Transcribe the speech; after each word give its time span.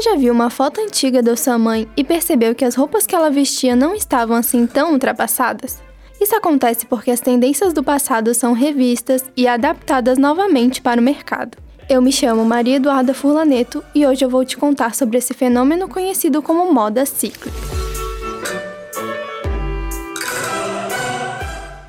Você 0.00 0.08
já 0.08 0.16
viu 0.16 0.32
uma 0.32 0.48
foto 0.48 0.80
antiga 0.80 1.22
da 1.22 1.36
sua 1.36 1.58
mãe 1.58 1.86
e 1.94 2.02
percebeu 2.02 2.54
que 2.54 2.64
as 2.64 2.74
roupas 2.74 3.06
que 3.06 3.14
ela 3.14 3.30
vestia 3.30 3.76
não 3.76 3.94
estavam 3.94 4.34
assim 4.34 4.66
tão 4.66 4.94
ultrapassadas? 4.94 5.78
Isso 6.18 6.34
acontece 6.34 6.86
porque 6.86 7.10
as 7.10 7.20
tendências 7.20 7.74
do 7.74 7.84
passado 7.84 8.32
são 8.32 8.54
revistas 8.54 9.22
e 9.36 9.46
adaptadas 9.46 10.16
novamente 10.16 10.80
para 10.80 10.98
o 10.98 11.04
mercado. 11.04 11.58
Eu 11.86 12.00
me 12.00 12.10
chamo 12.10 12.46
Maria 12.46 12.76
Eduarda 12.76 13.12
Furlaneto 13.12 13.84
e 13.94 14.06
hoje 14.06 14.24
eu 14.24 14.30
vou 14.30 14.42
te 14.42 14.56
contar 14.56 14.94
sobre 14.94 15.18
esse 15.18 15.34
fenômeno 15.34 15.86
conhecido 15.86 16.40
como 16.40 16.72
moda 16.72 17.04
cíclica. 17.04 17.60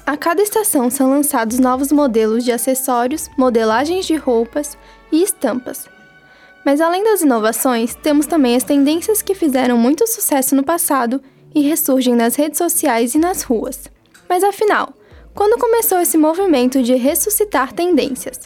A 0.06 0.18
cada 0.18 0.42
estação 0.42 0.90
são 0.90 1.10
lançados 1.10 1.60
novos 1.60 1.94
modelos 1.94 2.44
de 2.44 2.52
acessórios, 2.52 3.30
modelagens 3.38 4.06
de 4.06 4.18
roupas 4.18 4.78
e 5.14 5.24
estampas, 5.24 5.88
mas 6.66 6.80
além 6.80 7.04
das 7.04 7.22
inovações, 7.22 7.96
temos 7.96 8.26
também 8.26 8.56
as 8.56 8.64
tendências 8.64 9.22
que 9.22 9.36
fizeram 9.36 9.78
muito 9.78 10.08
sucesso 10.08 10.56
no 10.56 10.64
passado 10.64 11.22
e 11.54 11.62
ressurgem 11.62 12.16
nas 12.16 12.36
redes 12.36 12.58
sociais 12.58 13.16
e 13.16 13.20
nas 13.20 13.44
ruas. 13.44 13.90
Mas 14.30 14.44
afinal, 14.44 14.94
quando 15.34 15.60
começou 15.60 16.00
esse 16.00 16.18
movimento 16.18 16.82
de 16.82 16.96
ressuscitar 16.96 17.74
tendências? 17.74 18.40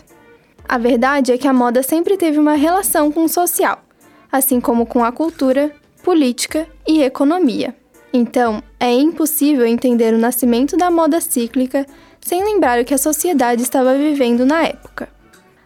A 0.67 0.77
verdade 0.77 1.31
é 1.31 1.37
que 1.37 1.47
a 1.47 1.53
moda 1.53 1.83
sempre 1.83 2.17
teve 2.17 2.39
uma 2.39 2.55
relação 2.55 3.11
com 3.11 3.25
o 3.25 3.29
social, 3.29 3.83
assim 4.31 4.59
como 4.59 4.85
com 4.85 5.03
a 5.03 5.11
cultura, 5.11 5.71
política 6.03 6.67
e 6.87 7.03
economia. 7.03 7.75
Então, 8.11 8.63
é 8.79 8.91
impossível 8.91 9.65
entender 9.65 10.13
o 10.13 10.17
nascimento 10.17 10.77
da 10.77 10.89
moda 10.89 11.19
cíclica 11.19 11.85
sem 12.21 12.43
lembrar 12.43 12.79
o 12.79 12.85
que 12.85 12.93
a 12.93 12.97
sociedade 12.97 13.61
estava 13.61 13.95
vivendo 13.95 14.45
na 14.45 14.63
época. 14.63 15.14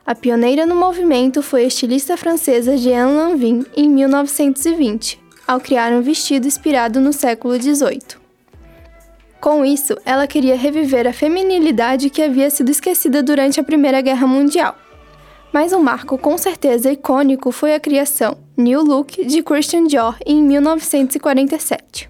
A 0.10 0.16
pioneira 0.16 0.66
no 0.66 0.76
movimento 0.76 1.44
foi 1.44 1.66
a 1.66 1.68
estilista 1.68 2.18
francesa 2.18 2.76
Jeanne 2.76 3.14
Lanvin 3.14 3.64
em 3.78 3.88
1920, 3.88 5.22
ao 5.48 5.60
criar 5.60 5.92
um 5.92 6.02
vestido 6.02 6.48
inspirado 6.48 7.00
no 7.00 7.14
século 7.14 7.54
XVIII. 7.62 8.18
Com 9.40 9.64
isso, 9.64 9.96
ela 10.04 10.26
queria 10.26 10.56
reviver 10.56 11.06
a 11.06 11.14
feminilidade 11.14 12.10
que 12.10 12.24
havia 12.24 12.50
sido 12.50 12.72
esquecida 12.72 13.22
durante 13.22 13.60
a 13.60 13.64
Primeira 13.64 14.02
Guerra 14.02 14.26
Mundial. 14.26 14.76
Mas 15.54 15.74
um 15.74 15.80
marco 15.80 16.18
com 16.18 16.36
certeza 16.40 16.92
icônico 16.92 17.52
foi 17.52 17.76
a 17.76 17.80
criação 17.80 18.36
New 18.58 18.82
Look 18.82 19.24
de 19.24 19.44
Christian 19.44 19.86
Dior 19.86 20.18
em 20.26 20.42
1947. 20.42 22.10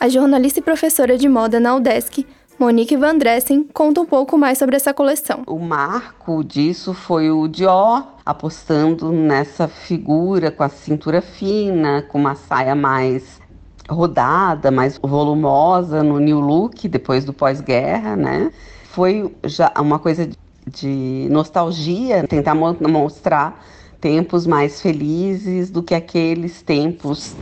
A 0.00 0.08
jornalista 0.08 0.60
e 0.60 0.62
professora 0.62 1.18
de 1.18 1.28
moda 1.28 1.60
na 1.60 1.76
UDESC 1.76 2.26
Monique 2.60 2.94
Van 2.94 3.16
Dressen 3.16 3.66
conta 3.72 4.02
um 4.02 4.04
pouco 4.04 4.36
mais 4.36 4.58
sobre 4.58 4.76
essa 4.76 4.92
coleção. 4.92 5.44
O 5.46 5.58
marco 5.58 6.44
disso 6.44 6.92
foi 6.92 7.30
o 7.30 7.48
Dior 7.48 8.06
apostando 8.24 9.10
nessa 9.10 9.66
figura 9.66 10.50
com 10.50 10.62
a 10.62 10.68
cintura 10.68 11.22
fina, 11.22 12.02
com 12.02 12.18
uma 12.18 12.34
saia 12.34 12.74
mais 12.74 13.40
rodada, 13.88 14.70
mais 14.70 14.98
volumosa 15.02 16.02
no 16.02 16.20
New 16.20 16.38
Look 16.38 16.86
depois 16.86 17.24
do 17.24 17.32
pós-guerra, 17.32 18.14
né? 18.14 18.52
Foi 18.90 19.34
já 19.46 19.72
uma 19.78 19.98
coisa 19.98 20.28
de 20.66 21.28
nostalgia, 21.30 22.28
tentar 22.28 22.54
mostrar 22.54 23.58
tempos 23.98 24.46
mais 24.46 24.82
felizes 24.82 25.70
do 25.70 25.82
que 25.82 25.94
aqueles 25.94 26.60
tempos 26.60 27.34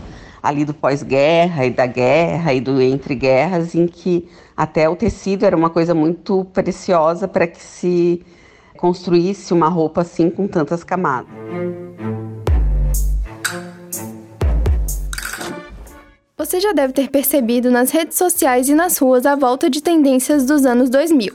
ali 0.43 0.65
do 0.65 0.75
pós-guerra 0.75 1.67
e 1.67 1.71
da 1.71 1.87
guerra 1.87 2.53
e 2.55 2.61
do 2.61 2.81
entre 2.81 3.15
guerras, 3.15 3.75
em 3.75 3.87
que 3.87 4.29
até 4.57 4.89
o 4.89 4.97
tecido 4.97 5.45
era 5.45 5.57
uma 5.57 5.71
coisa 5.71 5.95
muito 5.95 6.45
preciosa 6.47 7.29
para 7.29 7.47
que 7.47 7.63
se 7.63 8.25
construísse 8.77 9.53
uma 9.53 9.69
roupa 9.69 10.03
assim 10.03 10.31
com 10.31 10.47
tantas 10.47 10.85
camadas. 10.85 11.29
Você 16.37 16.61
já 16.61 16.73
deve 16.73 16.93
ter 16.93 17.11
percebido 17.11 17.69
nas 17.69 17.91
redes 17.91 18.17
sociais 18.17 18.69
e 18.69 18.75
nas 18.75 18.97
ruas 18.97 19.27
a 19.27 19.35
volta 19.35 19.69
de 19.69 19.83
tendências 19.83 20.47
dos 20.47 20.65
anos 20.65 20.89
2000. 20.89 21.35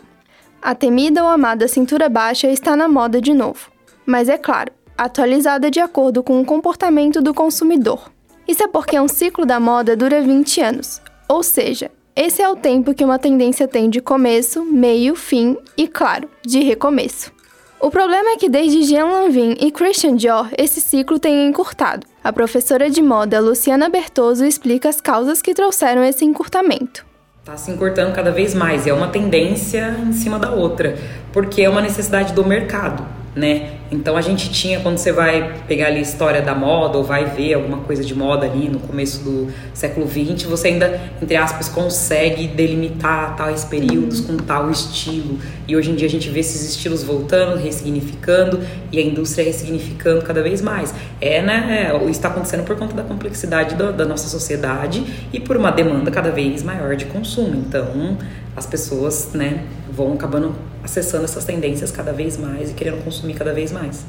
A 0.62 0.74
temida 0.74 1.22
ou 1.22 1.30
amada 1.30 1.68
cintura 1.68 2.08
baixa 2.08 2.47
está 2.47 2.74
na 2.74 2.88
moda 2.88 3.20
de 3.20 3.34
novo, 3.34 3.70
mas 4.06 4.30
é 4.30 4.38
claro, 4.38 4.72
atualizada 4.97 5.70
de 5.70 5.81
acordo 5.81 6.24
com 6.24 6.40
o 6.40 6.46
comportamento 6.46 7.22
do 7.22 7.34
consumidor. 7.34 8.09
Isso 8.48 8.64
é 8.64 8.68
porque 8.68 9.00
um 9.00 9.08
ciclo 9.08 9.46
da 9.46 9.59
moda 9.59 9.96
dura 9.96 10.22
20 10.22 10.62
anos, 10.62 11.02
ou 11.30 11.42
seja, 11.42 11.90
esse 12.16 12.42
é 12.42 12.50
o 12.50 12.56
tempo 12.56 12.94
que 12.94 13.04
uma 13.04 13.18
tendência 13.18 13.68
tem 13.68 13.90
de 13.90 14.02
começo, 14.02 14.64
meio, 14.66 15.16
fim 15.16 15.58
e, 15.78 15.88
claro, 15.88 16.30
de 16.46 16.59
recomeço. 16.59 17.32
O 17.80 17.90
problema 17.90 18.32
é 18.32 18.38
que 18.38 18.50
desde 18.50 18.84
Jean 18.84 19.06
Lanvin 19.06 19.56
e 19.59 19.72
Christian 19.72 20.16
Dior, 20.16 20.50
esse 20.58 20.80
ciclo 20.82 21.20
tem 21.20 21.48
encurtado. 21.48 22.06
A 22.24 22.32
professora 22.32 22.90
de 22.90 23.02
moda 23.02 23.40
Luciana 23.40 23.90
Bertoso 23.90 24.46
explica 24.46 24.90
as 24.90 25.02
causas 25.02 25.42
que 25.42 25.53
trouxeram 25.53 26.03
esse 26.03 26.24
encurtamento. 26.24 27.06
Está 27.40 27.58
se 27.58 27.72
encurtando 27.72 28.14
cada 28.14 28.32
vez 28.32 28.53
mais, 28.53 28.86
é 28.86 28.94
uma 28.94 29.08
tendência 29.08 29.98
em 30.06 30.14
cima 30.14 30.38
da 30.38 30.52
outra, 30.52 30.98
porque 31.32 31.62
é 31.62 31.70
uma 31.70 31.82
necessidade 31.82 32.34
do 32.34 32.46
mercado 32.46 33.22
né? 33.36 33.78
Então 33.92 34.16
a 34.16 34.22
gente 34.22 34.52
tinha, 34.52 34.80
quando 34.80 34.98
você 34.98 35.12
vai 35.12 35.62
pegar 35.68 35.88
ali 35.88 35.98
a 35.98 36.02
história 36.02 36.42
da 36.42 36.54
moda 36.54 36.98
ou 36.98 37.04
vai 37.04 37.26
ver 37.26 37.54
alguma 37.54 37.78
coisa 37.78 38.04
de 38.04 38.14
moda 38.16 38.46
ali 38.46 38.70
no 38.70 38.80
começo 38.80 39.24
do 39.24 39.52
século 39.74 40.08
XX, 40.08 40.44
você 40.44 40.70
ainda, 40.70 41.00
entre 41.22 41.36
aspas, 41.36 41.70
consegue 41.70 42.48
delimitar 42.48 43.36
tais 43.36 43.66
períodos 43.66 44.20
com 44.20 44.38
tal 44.38 44.70
estilo. 44.70 45.40
E 45.68 45.76
hoje 45.76 45.92
em 45.92 45.96
dia 45.96 46.08
a 46.08 46.12
gente 46.12 46.30
vê 46.30 46.40
esses 46.40 46.70
estilos 46.70 47.04
voltando, 47.04 47.58
ressignificando 47.58 48.60
e 48.92 49.00
a 49.00 49.02
indústria 49.02 49.46
ressignificando 49.46 50.22
cada 50.22 50.42
vez 50.42 50.62
mais. 50.62 50.94
É, 51.20 51.42
né? 51.42 51.92
É, 51.92 52.10
está 52.10 52.30
acontecendo 52.30 52.64
por 52.64 52.76
conta 52.78 52.96
da 52.96 53.04
complexidade 53.04 53.76
do, 53.76 53.92
da 53.92 54.06
nossa 54.06 54.28
sociedade 54.28 55.04
e 55.32 55.40
por 55.40 55.58
uma 55.58 55.72
demanda 55.72 56.12
cada 56.12 56.32
vez 56.32 56.64
maior 56.64 56.96
de 56.96 57.06
consumo. 57.06 57.56
Então 57.56 58.18
as 58.56 58.66
pessoas, 58.66 59.32
né, 59.34 59.64
vão 59.92 60.14
acabando 60.14 60.56
acessando 60.84 61.26
essas 61.26 61.46
tendências 61.46 61.92
cada 61.92 62.12
vez 62.12 62.38
mais 62.38 62.72
e 62.72 62.74
querendo 62.74 63.04
consumir 63.04 63.36
cada 63.36 63.54
vez 63.54 63.72
mais. 63.72 64.06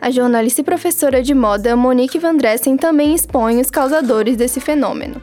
A 0.00 0.10
jornalista 0.10 0.60
e 0.60 0.64
professora 0.64 1.22
de 1.22 1.32
moda 1.32 1.76
Monique 1.76 2.18
Van 2.18 2.36
Dressen 2.36 2.76
também 2.76 3.14
expõe 3.14 3.60
os 3.60 3.70
causadores 3.70 4.36
desse 4.36 4.60
fenômeno. 4.60 5.22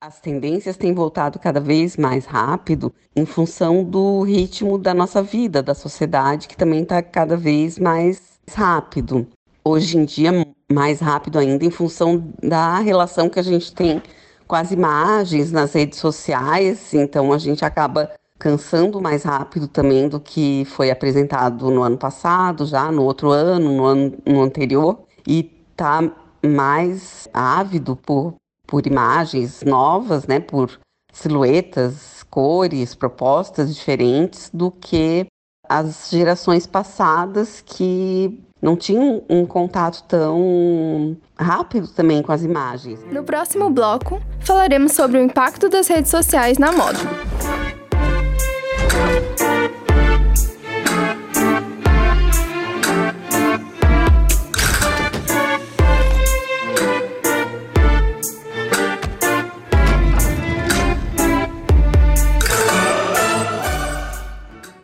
As 0.00 0.20
tendências 0.20 0.76
têm 0.76 0.94
voltado 0.94 1.38
cada 1.38 1.58
vez 1.58 1.96
mais 1.96 2.26
rápido 2.26 2.92
em 3.16 3.24
função 3.24 3.82
do 3.82 4.22
ritmo 4.22 4.78
da 4.78 4.94
nossa 4.94 5.22
vida, 5.22 5.62
da 5.62 5.74
sociedade, 5.74 6.46
que 6.46 6.56
também 6.56 6.82
está 6.82 7.02
cada 7.02 7.36
vez 7.36 7.78
mais 7.78 8.20
rápido. 8.54 9.26
Hoje 9.64 9.96
em 9.96 10.04
dia, 10.04 10.30
mais 10.70 11.00
rápido 11.00 11.38
ainda, 11.38 11.64
em 11.64 11.70
função 11.70 12.32
da 12.42 12.78
relação 12.78 13.28
que 13.28 13.40
a 13.40 13.42
gente 13.42 13.74
tem 13.74 14.02
com 14.46 14.54
as 14.54 14.70
imagens 14.70 15.50
nas 15.50 15.72
redes 15.72 15.98
sociais, 15.98 16.92
então 16.92 17.32
a 17.32 17.38
gente 17.38 17.64
acaba 17.64 18.10
cansando 18.38 19.00
mais 19.00 19.22
rápido 19.22 19.68
também 19.68 20.08
do 20.08 20.20
que 20.20 20.64
foi 20.66 20.90
apresentado 20.90 21.70
no 21.70 21.82
ano 21.82 21.96
passado, 21.96 22.66
já 22.66 22.90
no 22.90 23.02
outro 23.02 23.30
ano, 23.30 23.72
no 23.72 23.84
ano 23.84 24.12
no 24.26 24.42
anterior, 24.42 24.98
e 25.26 25.44
tá 25.76 26.02
mais 26.44 27.28
ávido 27.32 27.96
por, 27.96 28.34
por 28.66 28.86
imagens 28.86 29.62
novas, 29.62 30.26
né, 30.26 30.40
por 30.40 30.78
silhuetas, 31.12 32.22
cores, 32.24 32.94
propostas 32.94 33.74
diferentes 33.74 34.50
do 34.52 34.70
que 34.70 35.26
as 35.68 36.10
gerações 36.10 36.66
passadas 36.66 37.62
que 37.64 38.42
não 38.60 38.76
tinham 38.76 39.22
um 39.28 39.46
contato 39.46 40.02
tão 40.04 41.16
rápido 41.38 41.88
também 41.88 42.22
com 42.22 42.32
as 42.32 42.42
imagens. 42.42 43.00
No 43.10 43.22
próximo 43.22 43.70
bloco, 43.70 44.20
falaremos 44.40 44.92
sobre 44.92 45.18
o 45.18 45.22
impacto 45.22 45.68
das 45.68 45.86
redes 45.86 46.10
sociais 46.10 46.58
na 46.58 46.72
moda. 46.72 46.98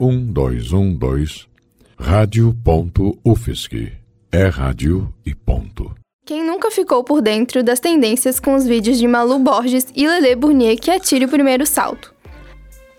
Um 0.02 0.24
dois 0.24 0.72
um 0.72 0.94
dois 0.94 1.46
rádio.ufsc 1.98 3.92
é 4.32 4.46
rádio 4.46 5.12
e 5.26 5.34
ponto. 5.34 5.94
Quem 6.24 6.42
nunca 6.42 6.70
ficou 6.70 7.04
por 7.04 7.20
dentro 7.20 7.62
das 7.62 7.80
tendências 7.80 8.40
com 8.40 8.54
os 8.54 8.66
vídeos 8.66 8.96
de 8.96 9.06
Malu 9.06 9.38
Borges 9.40 9.88
e 9.94 10.08
Lele 10.08 10.34
Bournier 10.36 10.80
que 10.80 10.90
atire 10.90 11.26
o 11.26 11.28
primeiro 11.28 11.66
salto? 11.66 12.14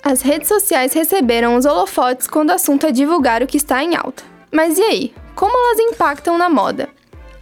As 0.03 0.21
redes 0.21 0.48
sociais 0.48 0.94
receberam 0.94 1.56
os 1.56 1.65
holofotes 1.65 2.27
quando 2.27 2.51
o 2.51 2.53
assunto 2.53 2.86
é 2.86 2.92
divulgar 2.92 3.42
o 3.42 3.48
que 3.48 3.57
está 3.57 3.83
em 3.83 3.95
alta. 3.95 4.21
Mas 4.51 4.77
e 4.77 4.83
aí? 4.83 5.12
Como 5.33 5.57
elas 5.57 5.80
impactam 5.80 6.38
na 6.38 6.51
moda? 6.51 6.88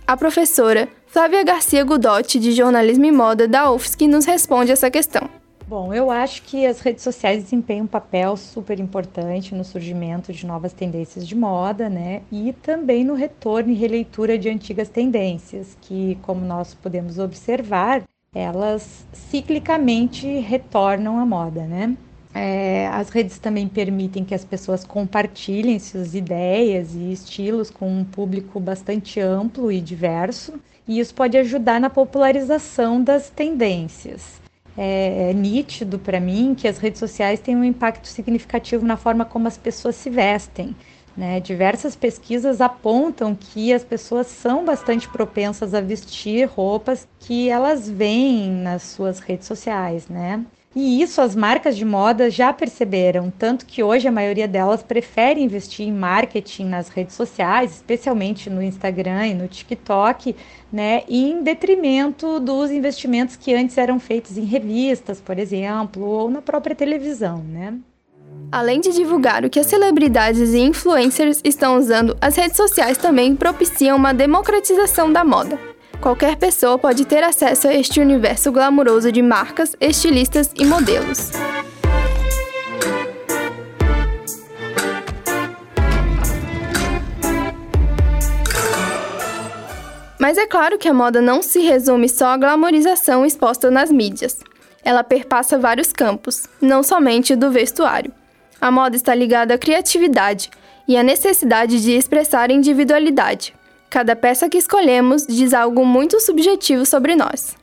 A 0.08 0.16
professora 0.16 0.88
Flávia 1.08 1.44
Garcia 1.44 1.84
Gudotti, 1.84 2.40
de 2.40 2.54
Jornalismo 2.54 3.04
e 3.04 3.12
Moda 3.12 3.46
da 3.46 3.70
UFSC, 3.70 4.08
nos 4.08 4.24
responde 4.24 4.72
essa 4.72 4.90
questão. 4.90 5.39
Bom, 5.70 5.94
eu 5.94 6.10
acho 6.10 6.42
que 6.42 6.66
as 6.66 6.80
redes 6.80 7.04
sociais 7.04 7.44
desempenham 7.44 7.84
um 7.84 7.88
papel 7.88 8.36
super 8.36 8.80
importante 8.80 9.54
no 9.54 9.64
surgimento 9.64 10.34
de 10.34 10.44
novas 10.44 10.74
tendências 10.74 11.28
de 11.28 11.36
moda, 11.36 11.88
né? 11.88 12.24
E 12.32 12.54
também 12.54 13.04
no 13.04 13.14
retorno 13.14 13.70
e 13.70 13.76
releitura 13.76 14.36
de 14.36 14.50
antigas 14.50 14.90
tendências, 14.90 15.78
que, 15.80 16.18
como 16.24 16.44
nós 16.44 16.74
podemos 16.74 17.20
observar, 17.20 18.02
elas 18.34 19.06
ciclicamente 19.14 20.40
retornam 20.40 21.20
à 21.20 21.26
moda, 21.28 21.62
né? 21.68 21.96
É, 22.34 22.88
as 22.88 23.10
redes 23.10 23.38
também 23.38 23.68
permitem 23.68 24.26
que 24.26 24.34
as 24.34 24.44
pessoas 24.44 24.84
compartilhem 24.84 25.78
suas 25.78 26.16
ideias 26.16 26.96
e 26.96 27.12
estilos 27.12 27.70
com 27.70 27.88
um 27.88 28.04
público 28.04 28.60
bastante 28.60 29.20
amplo 29.20 29.72
e 29.72 29.80
diverso, 29.80 30.60
e 30.88 31.00
isso 31.00 31.14
pode 31.14 31.38
ajudar 31.38 31.80
na 31.80 31.92
popularização 31.92 33.04
das 33.04 33.30
tendências 33.30 34.40
é, 34.78 35.30
é 35.30 35.34
nítido 35.34 36.00
para 36.00 36.20
mim 36.20 36.56
que 36.56 36.68
as 36.68 36.78
redes 36.78 37.00
sociais 37.00 37.40
têm 37.40 37.56
um 37.56 37.64
impacto 37.64 38.08
significativo 38.08 38.86
na 38.86 38.98
forma 38.98 39.26
como 39.26 39.48
as 39.48 39.58
pessoas 39.58 39.96
se 39.96 40.10
vestem. 40.10 40.76
Né? 41.18 41.40
Diversas 41.40 41.96
pesquisas 41.96 42.62
apontam 42.62 43.36
que 43.36 43.74
as 43.74 43.84
pessoas 43.84 44.28
são 44.28 44.64
bastante 44.64 45.10
propensas 45.10 45.74
a 45.74 45.82
vestir 45.82 46.48
roupas 46.48 47.08
que 47.20 47.50
elas 47.50 47.90
veem 47.90 48.50
nas 48.50 48.84
suas 48.84 49.20
redes 49.20 49.48
sociais, 49.48 50.08
né? 50.08 50.46
E 50.76 51.02
isso 51.02 51.20
as 51.20 51.36
marcas 51.36 51.76
de 51.76 51.84
moda 51.84 52.30
já 52.30 52.54
perceberam, 52.54 53.34
tanto 53.38 53.66
que 53.66 53.82
hoje 53.82 54.08
a 54.08 54.12
maioria 54.12 54.48
delas 54.48 54.84
prefere 54.84 55.42
investir 55.42 55.88
em 55.88 55.92
marketing 55.92 56.66
nas 56.66 56.90
redes 56.90 57.16
sociais, 57.16 57.72
especialmente 57.78 58.52
no 58.52 58.62
Instagram 58.62 59.28
e 59.28 59.34
no 59.34 59.48
TikTok, 59.48 60.36
né, 60.72 61.02
em 61.10 61.42
detrimento 61.42 62.40
dos 62.40 62.70
investimentos 62.70 63.36
que 63.36 63.54
antes 63.54 63.80
eram 63.80 64.00
feitos 64.00 64.38
em 64.38 64.46
revistas, 64.46 65.20
por 65.20 65.40
exemplo, 65.40 66.06
ou 66.06 66.30
na 66.30 66.42
própria 66.42 66.76
televisão, 66.76 67.44
né? 67.44 67.74
Além 68.52 68.80
de 68.80 68.92
divulgar 68.94 69.44
o 69.44 69.50
que 69.50 69.60
as 69.60 69.66
celebridades 69.66 70.54
e 70.54 70.60
influencers 70.60 71.42
estão 71.44 71.78
usando, 71.78 72.16
as 72.22 72.36
redes 72.36 72.58
sociais 72.58 72.98
também 72.98 73.36
propiciam 73.36 73.98
uma 73.98 74.14
democratização 74.14 75.12
da 75.12 75.24
moda. 75.24 75.60
Qualquer 76.02 76.38
pessoa 76.38 76.80
pode 76.80 77.04
ter 77.04 77.22
acesso 77.24 77.68
a 77.68 77.74
este 77.74 78.00
universo 78.00 78.54
glamuroso 78.54 79.12
de 79.12 79.22
marcas, 79.22 79.76
estilistas 79.82 80.50
e 80.56 80.64
modelos. 80.64 81.32
Mas 90.18 90.38
é 90.38 90.48
claro 90.48 90.78
que 90.78 90.88
a 90.88 90.94
moda 90.94 91.22
não 91.22 91.42
se 91.42 91.60
resume 91.60 92.08
só 92.08 92.28
à 92.28 92.38
glamorização 92.38 93.26
exposta 93.26 93.70
nas 93.70 93.92
mídias. 93.92 94.40
Ela 94.84 95.04
perpassa 95.04 95.58
vários 95.58 95.92
campos, 95.92 96.48
não 96.62 96.82
somente 96.82 97.36
do 97.36 97.52
vestuário. 97.52 98.14
A 98.62 98.72
moda 98.72 98.96
está 98.96 99.14
ligada 99.14 99.56
à 99.56 99.58
criatividade 99.58 100.50
e 100.88 100.96
à 100.96 101.04
necessidade 101.04 101.82
de 101.82 101.92
expressar 101.92 102.52
individualidade. 102.52 103.59
Cada 103.90 104.16
peça 104.16 104.48
que 104.48 104.58
escolhemos 104.58 105.26
diz 105.26 105.52
algo 105.52 105.84
muito 105.84 106.20
subjetivo 106.20 106.86
sobre 106.86 107.16
nós. 107.16 107.56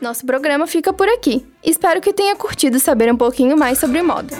Nosso 0.00 0.24
programa 0.24 0.66
fica 0.66 0.92
por 0.92 1.08
aqui. 1.08 1.44
Espero 1.62 2.00
que 2.00 2.12
tenha 2.12 2.34
curtido 2.36 2.78
saber 2.78 3.12
um 3.12 3.16
pouquinho 3.16 3.56
mais 3.56 3.78
sobre 3.78 4.00
moda. 4.00 4.34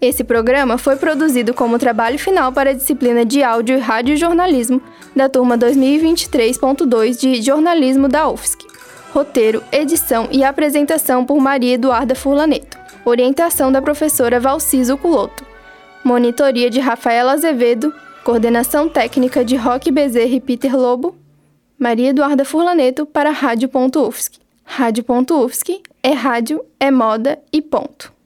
Esse 0.00 0.22
programa 0.22 0.78
foi 0.78 0.94
produzido 0.94 1.52
como 1.52 1.78
trabalho 1.78 2.18
final 2.18 2.52
para 2.52 2.70
a 2.70 2.72
disciplina 2.72 3.24
de 3.24 3.42
áudio 3.42 3.76
e 3.76 3.80
radiojornalismo 3.80 4.80
da 5.14 5.28
turma 5.28 5.58
2023.2 5.58 7.18
de 7.18 7.42
jornalismo 7.42 8.06
da 8.06 8.28
UFSC. 8.28 8.58
Roteiro, 9.12 9.64
edição 9.72 10.28
e 10.30 10.44
apresentação 10.44 11.24
por 11.24 11.40
Maria 11.40 11.74
Eduarda 11.74 12.14
Furlaneto. 12.14 12.78
Orientação 13.04 13.72
da 13.72 13.82
professora 13.82 14.38
Valciso 14.38 14.96
Culoto. 14.96 15.44
Monitoria 16.04 16.70
de 16.70 16.78
Rafaela 16.78 17.32
Azevedo. 17.32 17.92
Coordenação 18.22 18.88
técnica 18.88 19.44
de 19.44 19.56
Roque 19.56 19.90
Bezerra 19.90 20.34
e 20.34 20.40
Peter 20.40 20.76
Lobo. 20.76 21.16
Maria 21.76 22.10
Eduarda 22.10 22.44
Furlaneto 22.44 23.04
para 23.04 23.30
Rádio.UFSC. 23.30 24.38
Rádio.UFSC 24.62 25.82
é 26.02 26.12
rádio, 26.12 26.64
é 26.78 26.90
moda 26.90 27.38
e 27.52 27.60
ponto. 27.60 28.17